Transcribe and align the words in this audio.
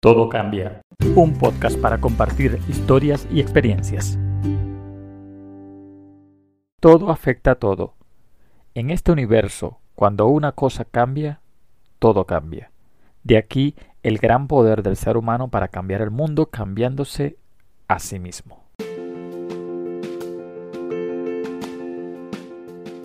Todo 0.00 0.28
cambia. 0.28 0.82
Un 1.16 1.38
podcast 1.38 1.78
para 1.80 1.98
compartir 1.98 2.58
historias 2.68 3.26
y 3.30 3.40
experiencias. 3.40 4.18
Todo 6.80 7.10
afecta 7.10 7.52
a 7.52 7.54
todo. 7.54 7.94
En 8.74 8.90
este 8.90 9.10
universo, 9.10 9.80
cuando 9.94 10.26
una 10.26 10.52
cosa 10.52 10.84
cambia, 10.84 11.40
todo 11.98 12.26
cambia. 12.26 12.70
De 13.24 13.38
aquí 13.38 13.74
el 14.02 14.18
gran 14.18 14.48
poder 14.48 14.82
del 14.82 14.96
ser 14.96 15.16
humano 15.16 15.48
para 15.48 15.68
cambiar 15.68 16.02
el 16.02 16.10
mundo 16.10 16.50
cambiándose 16.50 17.38
a 17.88 17.98
sí 17.98 18.18
mismo. 18.18 18.64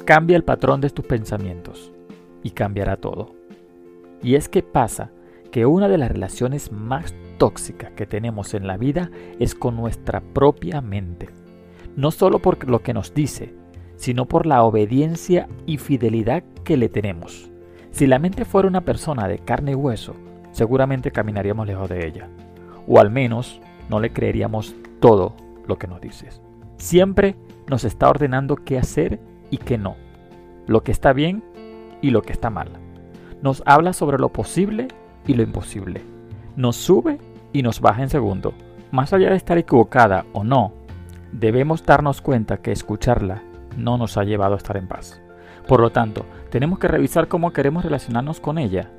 Cambia 0.03 0.35
el 0.35 0.43
patrón 0.43 0.81
de 0.81 0.89
tus 0.89 1.05
pensamientos 1.05 1.89
y 2.43 2.51
cambiará 2.51 2.97
todo. 2.97 3.33
Y 4.21 4.35
es 4.35 4.49
que 4.49 4.61
pasa 4.61 5.09
que 5.51 5.65
una 5.65 5.87
de 5.87 5.97
las 5.97 6.11
relaciones 6.11 6.71
más 6.71 7.13
tóxicas 7.37 7.91
que 7.91 8.05
tenemos 8.05 8.53
en 8.53 8.67
la 8.67 8.77
vida 8.77 9.11
es 9.39 9.53
con 9.53 9.75
nuestra 9.75 10.21
propia 10.21 10.81
mente. 10.81 11.29
No 11.95 12.11
solo 12.11 12.39
por 12.39 12.67
lo 12.69 12.81
que 12.81 12.93
nos 12.93 13.13
dice, 13.13 13.53
sino 13.97 14.25
por 14.25 14.45
la 14.45 14.63
obediencia 14.63 15.47
y 15.65 15.77
fidelidad 15.77 16.43
que 16.63 16.77
le 16.77 16.89
tenemos. 16.89 17.51
Si 17.91 18.07
la 18.07 18.19
mente 18.19 18.45
fuera 18.45 18.67
una 18.67 18.81
persona 18.81 19.27
de 19.27 19.39
carne 19.39 19.71
y 19.71 19.75
hueso, 19.75 20.15
seguramente 20.51 21.11
caminaríamos 21.11 21.67
lejos 21.67 21.89
de 21.89 22.07
ella. 22.07 22.29
O 22.87 22.99
al 22.99 23.11
menos 23.11 23.61
no 23.89 23.99
le 23.99 24.13
creeríamos 24.13 24.75
todo 24.99 25.35
lo 25.67 25.77
que 25.77 25.87
nos 25.87 25.99
dices. 25.99 26.41
Siempre 26.77 27.35
nos 27.67 27.83
está 27.83 28.09
ordenando 28.09 28.55
qué 28.55 28.77
hacer 28.77 29.19
y 29.49 29.57
qué 29.57 29.77
no. 29.77 29.95
Lo 30.65 30.83
que 30.83 30.91
está 30.91 31.11
bien 31.13 31.43
y 32.01 32.11
lo 32.11 32.21
que 32.21 32.31
está 32.31 32.49
mal. 32.49 32.69
Nos 33.41 33.61
habla 33.65 33.93
sobre 33.93 34.17
lo 34.17 34.29
posible 34.29 34.87
y 35.27 35.33
lo 35.33 35.43
imposible. 35.43 36.01
Nos 36.55 36.75
sube 36.75 37.17
y 37.53 37.61
nos 37.61 37.81
baja 37.81 38.01
en 38.01 38.09
segundo. 38.09 38.53
Más 38.91 39.13
allá 39.13 39.29
de 39.29 39.37
estar 39.37 39.57
equivocada 39.57 40.25
o 40.33 40.43
no, 40.43 40.73
debemos 41.31 41.85
darnos 41.85 42.21
cuenta 42.21 42.57
que 42.57 42.71
escucharla 42.71 43.43
no 43.77 43.97
nos 43.97 44.17
ha 44.17 44.23
llevado 44.23 44.53
a 44.53 44.57
estar 44.57 44.77
en 44.77 44.87
paz. 44.87 45.21
Por 45.67 45.79
lo 45.79 45.91
tanto, 45.91 46.25
tenemos 46.49 46.79
que 46.79 46.87
revisar 46.87 47.27
cómo 47.27 47.53
queremos 47.53 47.83
relacionarnos 47.83 48.39
con 48.39 48.57
ella. 48.57 48.91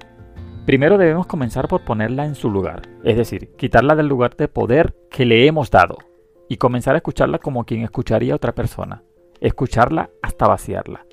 Primero 0.64 0.96
debemos 0.96 1.26
comenzar 1.26 1.68
por 1.68 1.82
ponerla 1.82 2.24
en 2.24 2.34
su 2.34 2.48
lugar, 2.48 2.82
es 3.02 3.16
decir, 3.16 3.50
quitarla 3.56 3.96
del 3.96 4.06
lugar 4.06 4.36
de 4.36 4.48
poder 4.48 4.94
que 5.10 5.26
le 5.26 5.46
hemos 5.46 5.70
dado 5.70 5.98
y 6.48 6.56
comenzar 6.56 6.94
a 6.94 6.98
escucharla 6.98 7.38
como 7.38 7.64
quien 7.64 7.82
escucharía 7.82 8.32
a 8.32 8.36
otra 8.36 8.54
persona, 8.54 9.02
escucharla 9.40 10.10
hasta 10.22 10.46
vaciarla, 10.46 11.04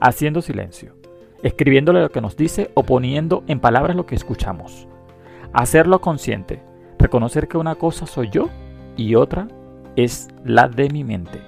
haciendo 0.00 0.40
silencio 0.40 0.95
escribiéndole 1.46 2.00
lo 2.00 2.10
que 2.10 2.20
nos 2.20 2.36
dice 2.36 2.72
o 2.74 2.82
poniendo 2.82 3.44
en 3.46 3.60
palabras 3.60 3.94
lo 3.94 4.04
que 4.04 4.16
escuchamos. 4.16 4.88
Hacerlo 5.52 6.00
consciente, 6.00 6.60
reconocer 6.98 7.46
que 7.46 7.56
una 7.56 7.76
cosa 7.76 8.06
soy 8.06 8.30
yo 8.30 8.48
y 8.96 9.14
otra 9.14 9.46
es 9.94 10.28
la 10.44 10.68
de 10.68 10.90
mi 10.90 11.04
mente. 11.04 11.40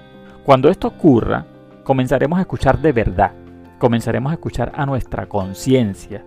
Cuando 0.45 0.69
esto 0.69 0.87
ocurra, 0.87 1.47
comenzaremos 1.83 2.39
a 2.39 2.43
escuchar 2.43 2.79
de 2.79 2.93
verdad, 2.93 3.33
comenzaremos 3.79 4.31
a 4.31 4.35
escuchar 4.35 4.71
a 4.77 4.87
nuestra 4.87 5.27
conciencia, 5.27 6.25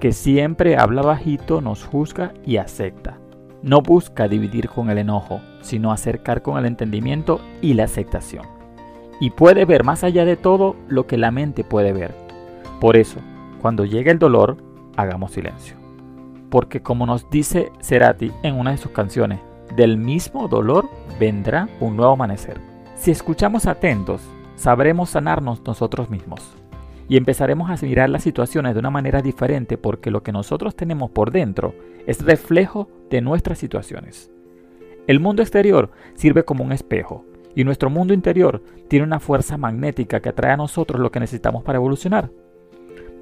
que 0.00 0.12
siempre 0.12 0.76
habla 0.76 1.02
bajito, 1.02 1.60
nos 1.60 1.84
juzga 1.84 2.34
y 2.44 2.56
acepta. 2.56 3.18
No 3.62 3.80
busca 3.80 4.26
dividir 4.26 4.68
con 4.68 4.90
el 4.90 4.98
enojo, 4.98 5.40
sino 5.62 5.92
acercar 5.92 6.42
con 6.42 6.58
el 6.58 6.66
entendimiento 6.66 7.40
y 7.62 7.74
la 7.74 7.84
aceptación. 7.84 8.44
Y 9.20 9.30
puede 9.30 9.64
ver 9.64 9.84
más 9.84 10.02
allá 10.02 10.24
de 10.24 10.36
todo 10.36 10.74
lo 10.88 11.06
que 11.06 11.16
la 11.16 11.30
mente 11.30 11.62
puede 11.62 11.92
ver 11.92 12.23
por 12.84 12.98
eso, 12.98 13.18
cuando 13.62 13.86
llegue 13.86 14.10
el 14.10 14.18
dolor, 14.18 14.58
hagamos 14.94 15.32
silencio. 15.32 15.74
Porque 16.50 16.82
como 16.82 17.06
nos 17.06 17.30
dice 17.30 17.72
Cerati 17.80 18.30
en 18.42 18.56
una 18.56 18.72
de 18.72 18.76
sus 18.76 18.90
canciones, 18.90 19.40
del 19.74 19.96
mismo 19.96 20.48
dolor 20.48 20.90
vendrá 21.18 21.70
un 21.80 21.96
nuevo 21.96 22.12
amanecer. 22.12 22.60
Si 22.94 23.10
escuchamos 23.10 23.64
atentos, 23.64 24.20
sabremos 24.56 25.08
sanarnos 25.08 25.62
nosotros 25.64 26.10
mismos. 26.10 26.42
Y 27.08 27.16
empezaremos 27.16 27.70
a 27.70 27.86
mirar 27.86 28.10
las 28.10 28.22
situaciones 28.22 28.74
de 28.74 28.80
una 28.80 28.90
manera 28.90 29.22
diferente 29.22 29.78
porque 29.78 30.10
lo 30.10 30.22
que 30.22 30.32
nosotros 30.32 30.76
tenemos 30.76 31.10
por 31.10 31.30
dentro 31.30 31.74
es 32.06 32.22
reflejo 32.22 32.90
de 33.08 33.22
nuestras 33.22 33.56
situaciones. 33.56 34.30
El 35.06 35.20
mundo 35.20 35.40
exterior 35.40 35.90
sirve 36.16 36.44
como 36.44 36.62
un 36.62 36.72
espejo 36.72 37.24
y 37.54 37.64
nuestro 37.64 37.88
mundo 37.88 38.12
interior 38.12 38.62
tiene 38.88 39.06
una 39.06 39.20
fuerza 39.20 39.56
magnética 39.56 40.20
que 40.20 40.28
atrae 40.28 40.52
a 40.52 40.58
nosotros 40.58 41.00
lo 41.00 41.10
que 41.10 41.20
necesitamos 41.20 41.62
para 41.62 41.76
evolucionar. 41.76 42.28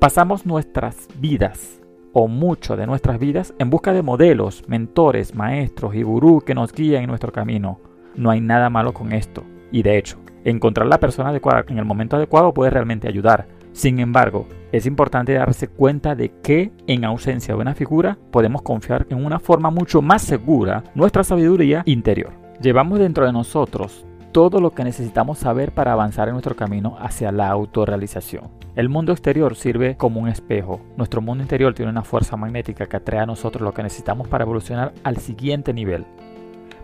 Pasamos 0.03 0.47
nuestras 0.47 1.07
vidas, 1.21 1.81
o 2.13 2.27
mucho 2.27 2.75
de 2.77 2.89
nuestras 2.89 3.21
vidas, 3.21 3.55
en 3.61 3.71
busca 3.71 3.93
de 3.93 4.03
modelos, 4.03 4.65
mentores, 4.67 5.37
maestros 5.37 5.95
y 5.95 6.03
gurú 6.03 6.43
que 6.45 6.57
nos 6.57 6.73
guíen 6.73 7.05
en 7.05 7.09
nuestro 7.09 7.31
camino. 7.31 7.79
No 8.17 8.33
hay 8.33 8.41
nada 8.41 8.69
malo 8.69 8.93
con 8.95 9.13
esto. 9.13 9.45
Y 9.71 9.85
de 9.85 9.99
hecho, 9.99 10.19
encontrar 10.43 10.89
la 10.89 10.99
persona 10.99 11.29
adecuada 11.29 11.65
en 11.69 11.79
el 11.79 11.85
momento 11.85 12.17
adecuado 12.17 12.53
puede 12.53 12.73
realmente 12.73 13.07
ayudar. 13.07 13.47
Sin 13.71 14.01
embargo, 14.01 14.49
es 14.73 14.87
importante 14.87 15.35
darse 15.35 15.69
cuenta 15.69 16.17
de 16.17 16.33
que, 16.43 16.73
en 16.89 17.05
ausencia 17.05 17.55
de 17.55 17.61
una 17.61 17.77
figura, 17.77 18.19
podemos 18.33 18.63
confiar 18.63 19.07
en 19.09 19.25
una 19.25 19.39
forma 19.39 19.71
mucho 19.71 20.03
más 20.03 20.23
segura 20.23 20.83
nuestra 20.97 21.23
sabiduría 21.23 21.85
interior. 21.87 22.33
Llevamos 22.61 22.99
dentro 22.99 23.25
de 23.25 23.33
nosotros 23.33 24.05
todo 24.33 24.61
lo 24.61 24.73
que 24.73 24.83
necesitamos 24.83 25.39
saber 25.39 25.71
para 25.71 25.93
avanzar 25.93 26.27
en 26.27 26.35
nuestro 26.35 26.57
camino 26.57 26.97
hacia 26.99 27.31
la 27.31 27.51
autorrealización. 27.51 28.62
El 28.75 28.89
mundo 28.89 29.13
exterior 29.13 29.55
sirve 29.55 29.99
como 29.99 30.19
un 30.19 30.29
espejo. 30.29 30.81
Nuestro 30.97 31.21
mundo 31.21 31.43
interior 31.43 31.75
tiene 31.75 31.91
una 31.91 32.05
fuerza 32.05 32.39
magnética 32.39 32.87
que 32.87 32.97
atrae 32.97 33.21
a 33.21 33.27
nosotros 33.27 33.61
lo 33.61 33.75
que 33.75 33.83
necesitamos 33.83 34.29
para 34.29 34.45
evolucionar 34.45 34.95
al 35.05 35.19
siguiente 35.19 35.75
nivel. 35.75 36.07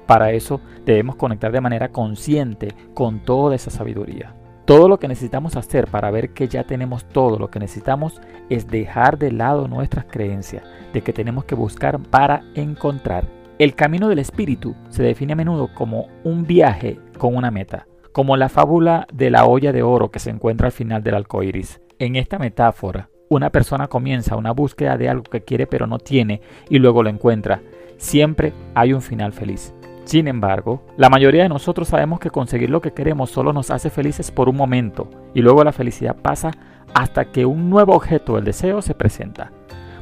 Para 0.07 0.33
eso 0.33 0.61
debemos 0.85 1.17
conectar 1.17 1.51
de 1.51 1.63
manera 1.63 1.89
consciente 1.89 2.75
con 2.93 3.21
toda 3.21 3.55
esa 3.55 3.71
sabiduría. 3.71 4.35
Todo 4.67 4.87
lo 4.87 4.99
que 4.99 5.09
necesitamos 5.09 5.57
hacer 5.57 5.87
para 5.87 6.11
ver 6.11 6.35
que 6.35 6.47
ya 6.47 6.65
tenemos 6.65 7.07
todo 7.07 7.39
lo 7.39 7.51
que 7.51 7.59
necesitamos 7.59 8.21
es 8.51 8.69
dejar 8.69 9.17
de 9.17 9.33
lado 9.33 9.67
nuestras 9.67 10.05
creencias 10.05 10.65
de 10.93 11.01
que 11.01 11.15
tenemos 11.15 11.47
que 11.47 11.55
buscar 11.55 11.99
para 12.01 12.43
encontrar. 12.55 13.25
El 13.59 13.75
camino 13.75 14.09
del 14.09 14.19
espíritu 14.19 14.77
se 14.91 15.03
define 15.03 15.33
a 15.33 15.37
menudo 15.37 15.71
como 15.75 16.09
un 16.23 16.47
viaje 16.47 17.01
con 17.17 17.35
una 17.35 17.51
meta, 17.51 17.87
como 18.19 18.37
la 18.37 18.49
fábula 18.49 19.07
de 19.13 19.31
la 19.31 19.47
olla 19.47 19.71
de 19.71 19.85
oro 19.85 20.11
que 20.11 20.19
se 20.19 20.31
encuentra 20.31 20.67
al 20.67 20.73
final 20.73 21.05
del 21.05 21.15
arco. 21.15 21.41
En 21.41 22.17
esta 22.17 22.37
metáfora, 22.41 23.11
una 23.29 23.51
persona 23.51 23.87
comienza 23.87 24.35
una 24.35 24.51
búsqueda 24.51 24.97
de 24.97 25.09
algo 25.09 25.23
que 25.23 25.45
quiere 25.45 25.69
pero 25.69 25.87
no 25.87 26.01
tiene 26.01 26.41
y 26.69 26.81
luego 26.81 27.05
lo 27.05 27.11
encuentra. 27.11 27.63
Siempre 27.97 28.53
hay 28.75 28.93
un 28.93 29.03
final 29.03 29.33
feliz. 29.33 29.73
Sin 30.03 30.27
embargo, 30.27 30.85
la 30.97 31.11
mayoría 31.11 31.45
de 31.45 31.49
nosotros 31.49 31.87
sabemos 31.87 32.19
que 32.19 32.31
conseguir 32.31 32.71
lo 32.71 32.81
que 32.81 32.91
queremos 32.91 33.31
solo 33.31 33.53
nos 33.53 33.71
hace 33.71 33.89
felices 33.89 34.33
por 34.33 34.49
un 34.49 34.57
momento 34.57 35.09
y 35.33 35.41
luego 35.41 35.63
la 35.63 35.71
felicidad 35.71 36.17
pasa 36.17 36.51
hasta 36.95 37.27
que 37.27 37.47
un 37.47 37.71
nuevo 37.71 37.95
objeto 37.95 38.35
del 38.35 38.43
deseo 38.43 38.83
se 38.83 38.97
presenta, 38.97 39.53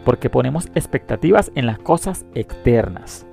porque 0.06 0.30
ponemos 0.30 0.70
expectativas 0.74 1.52
en 1.54 1.66
las 1.66 1.78
cosas 1.80 2.24
externas. 2.34 3.26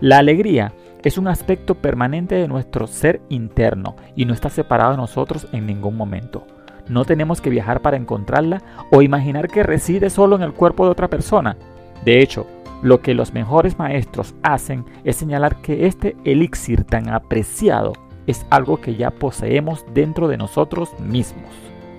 La 0.00 0.16
alegría 0.16 0.72
es 1.04 1.18
un 1.18 1.28
aspecto 1.28 1.74
permanente 1.74 2.34
de 2.34 2.48
nuestro 2.48 2.86
ser 2.86 3.20
interno 3.28 3.94
y 4.16 4.24
no 4.24 4.32
está 4.32 4.48
separado 4.48 4.92
de 4.92 4.96
nosotros 4.96 5.46
en 5.52 5.66
ningún 5.66 5.96
momento. 5.96 6.46
No 6.88 7.04
tenemos 7.04 7.40
que 7.40 7.50
viajar 7.50 7.82
para 7.82 7.96
encontrarla 7.96 8.62
o 8.90 9.02
imaginar 9.02 9.48
que 9.48 9.62
reside 9.62 10.10
solo 10.10 10.36
en 10.36 10.42
el 10.42 10.54
cuerpo 10.54 10.84
de 10.84 10.90
otra 10.90 11.08
persona. 11.08 11.56
De 12.04 12.20
hecho, 12.20 12.46
lo 12.82 13.00
que 13.00 13.14
los 13.14 13.32
mejores 13.32 13.78
maestros 13.78 14.34
hacen 14.42 14.84
es 15.04 15.16
señalar 15.16 15.56
que 15.56 15.86
este 15.86 16.16
elixir 16.24 16.84
tan 16.84 17.10
apreciado 17.10 17.92
es 18.26 18.46
algo 18.50 18.80
que 18.80 18.96
ya 18.96 19.10
poseemos 19.10 19.84
dentro 19.92 20.28
de 20.28 20.38
nosotros 20.38 20.90
mismos. 21.00 21.52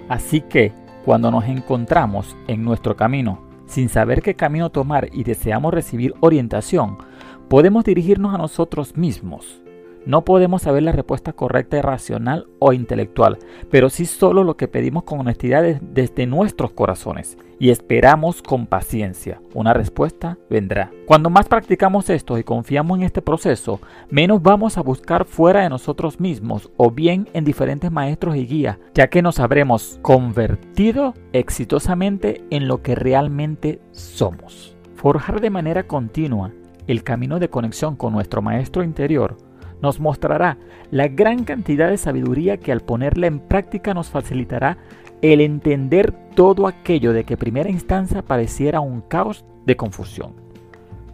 Así 0.09 0.41
que, 0.41 0.73
cuando 1.05 1.29
nos 1.29 1.45
encontramos 1.45 2.35
en 2.47 2.63
nuestro 2.63 2.95
camino 2.95 3.45
sin 3.67 3.89
saber 3.89 4.21
qué 4.21 4.35
camino 4.35 4.69
tomar 4.69 5.09
y 5.11 5.23
deseamos 5.23 5.73
recibir 5.73 6.13
orientación, 6.19 6.97
podemos 7.47 7.86
dirigirnos 7.86 8.33
a 8.33 8.38
nosotros 8.38 8.97
mismos. 8.97 9.62
No 10.06 10.24
podemos 10.24 10.62
saber 10.62 10.83
la 10.83 10.92
respuesta 10.92 11.33
correcta 11.33 11.77
y 11.77 11.81
racional 11.81 12.45
o 12.59 12.74
intelectual, 12.74 13.39
pero 13.71 13.89
sí 13.89 14.06
solo 14.06 14.44
lo 14.44 14.56
que 14.56 14.68
pedimos 14.68 15.03
con 15.03 15.19
honestidad 15.19 15.63
desde 15.81 16.27
nuestros 16.27 16.71
corazones 16.74 17.39
y 17.57 17.71
esperamos 17.71 18.44
con 18.44 18.68
paciencia. 18.68 19.42
Una 19.56 19.74
respuesta 19.74 20.38
vendrá. 20.47 20.92
Cuando 21.07 21.31
más 21.31 21.47
practicamos 21.47 22.12
esto 22.12 22.38
y 22.38 22.44
confiamos 22.44 23.00
en 23.00 23.06
este 23.06 23.24
proceso, 23.24 23.80
menos 24.12 24.44
vamos 24.44 24.77
a 24.77 24.81
buscar 24.81 25.25
fuera 25.25 25.62
de 25.62 25.69
nosotros 25.69 26.19
mismos 26.19 26.69
o 26.77 26.92
bien 26.92 27.27
en 27.33 27.44
diferentes 27.44 27.92
maestros 27.92 28.36
y 28.36 28.45
guías, 28.45 28.77
ya 28.94 29.07
que 29.07 29.24
nos 29.24 29.39
habremos 29.39 29.97
convertido 30.03 31.15
exitosamente 31.33 32.44
en 32.51 32.68
lo 32.68 32.83
que 32.83 32.94
realmente 32.94 33.80
somos. 33.92 34.77
Forjar 34.94 35.42
de 35.42 35.50
manera 35.50 35.88
continua 35.88 36.51
el 36.87 37.03
camino 37.03 37.39
de 37.39 37.49
conexión 37.49 37.95
con 37.95 38.13
nuestro 38.13 38.41
maestro 38.41 38.83
interior 38.83 39.37
nos 39.81 39.99
mostrará 39.99 40.57
la 40.91 41.07
gran 41.07 41.43
cantidad 41.43 41.89
de 41.89 41.97
sabiduría 41.97 42.57
que 42.57 42.71
al 42.71 42.81
ponerla 42.81 43.27
en 43.27 43.39
práctica 43.39 43.93
nos 43.93 44.09
facilitará 44.09 44.77
el 45.21 45.41
entender 45.41 46.13
todo 46.35 46.67
aquello 46.67 47.13
de 47.13 47.23
que 47.23 47.37
primera 47.37 47.69
instancia 47.69 48.21
pareciera 48.21 48.79
un 48.79 49.01
caos 49.01 49.45
de 49.65 49.75
confusión. 49.75 50.33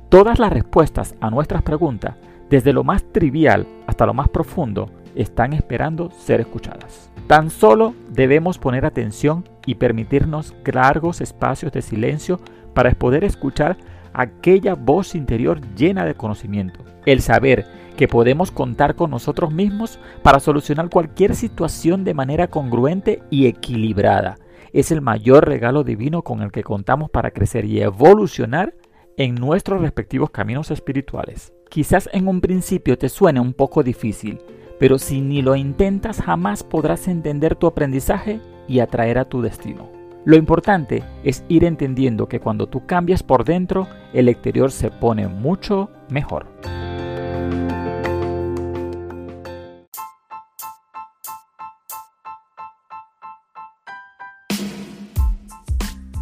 Todas 0.09 0.39
las 0.39 0.51
respuestas 0.51 1.15
a 1.21 1.29
nuestras 1.29 1.63
preguntas, 1.63 2.15
desde 2.49 2.73
lo 2.73 2.83
más 2.83 3.03
trivial 3.13 3.65
hasta 3.87 4.05
lo 4.05 4.13
más 4.13 4.27
profundo, 4.29 4.89
están 5.15 5.53
esperando 5.53 6.11
ser 6.11 6.41
escuchadas. 6.41 7.09
Tan 7.27 7.49
solo 7.49 7.93
debemos 8.09 8.57
poner 8.57 8.85
atención 8.85 9.45
y 9.65 9.75
permitirnos 9.75 10.53
largos 10.65 11.21
espacios 11.21 11.71
de 11.71 11.81
silencio 11.81 12.39
para 12.73 12.91
poder 12.91 13.23
escuchar 13.23 13.77
aquella 14.13 14.75
voz 14.75 15.15
interior 15.15 15.61
llena 15.75 16.05
de 16.05 16.15
conocimiento. 16.15 16.79
El 17.05 17.21
saber 17.21 17.65
que 17.97 18.07
podemos 18.07 18.51
contar 18.51 18.95
con 18.95 19.11
nosotros 19.11 19.51
mismos 19.53 19.99
para 20.23 20.39
solucionar 20.39 20.89
cualquier 20.89 21.35
situación 21.35 22.03
de 22.03 22.13
manera 22.13 22.47
congruente 22.47 23.21
y 23.29 23.47
equilibrada. 23.47 24.37
Es 24.73 24.91
el 24.91 25.01
mayor 25.01 25.47
regalo 25.47 25.83
divino 25.83 26.21
con 26.21 26.41
el 26.41 26.51
que 26.51 26.63
contamos 26.63 27.09
para 27.09 27.31
crecer 27.31 27.65
y 27.65 27.81
evolucionar 27.81 28.73
en 29.17 29.35
nuestros 29.35 29.81
respectivos 29.81 30.31
caminos 30.31 30.71
espirituales. 30.71 31.53
Quizás 31.69 32.09
en 32.13 32.27
un 32.27 32.41
principio 32.41 32.97
te 32.97 33.09
suene 33.09 33.39
un 33.39 33.53
poco 33.53 33.83
difícil, 33.83 34.39
pero 34.79 34.97
si 34.97 35.21
ni 35.21 35.41
lo 35.41 35.55
intentas 35.55 36.21
jamás 36.21 36.63
podrás 36.63 37.07
entender 37.07 37.55
tu 37.55 37.67
aprendizaje 37.67 38.39
y 38.67 38.79
atraer 38.79 39.19
a 39.19 39.25
tu 39.25 39.41
destino. 39.41 39.89
Lo 40.23 40.37
importante 40.37 41.03
es 41.23 41.43
ir 41.49 41.63
entendiendo 41.65 42.27
que 42.27 42.39
cuando 42.39 42.67
tú 42.67 42.85
cambias 42.85 43.23
por 43.23 43.43
dentro, 43.43 43.87
el 44.13 44.29
exterior 44.29 44.71
se 44.71 44.91
pone 44.91 45.27
mucho 45.27 45.89
mejor. 46.09 46.47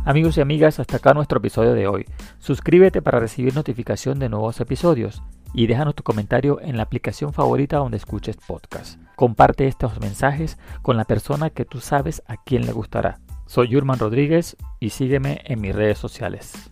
Amigos 0.05 0.37
y 0.37 0.41
amigas, 0.41 0.79
hasta 0.79 0.97
acá 0.97 1.13
nuestro 1.13 1.37
episodio 1.37 1.73
de 1.73 1.87
hoy. 1.87 2.05
Suscríbete 2.39 2.99
para 2.99 3.19
recibir 3.19 3.53
notificación 3.53 4.17
de 4.17 4.27
nuevos 4.27 4.59
episodios 4.59 5.21
y 5.53 5.67
déjanos 5.67 5.93
tu 5.93 6.01
comentario 6.01 6.59
en 6.61 6.77
la 6.77 6.83
aplicación 6.83 7.31
favorita 7.31 7.77
donde 7.77 7.97
escuches 7.97 8.37
podcast. 8.37 8.99
Comparte 9.15 9.67
estos 9.67 9.99
mensajes 9.99 10.57
con 10.81 10.97
la 10.97 11.05
persona 11.05 11.51
que 11.51 11.65
tú 11.65 11.79
sabes 11.79 12.23
a 12.25 12.37
quien 12.37 12.65
le 12.65 12.71
gustará. 12.71 13.19
Soy 13.45 13.67
Yurman 13.67 13.99
Rodríguez 13.99 14.57
y 14.79 14.89
sígueme 14.89 15.41
en 15.45 15.61
mis 15.61 15.75
redes 15.75 15.99
sociales. 15.99 16.71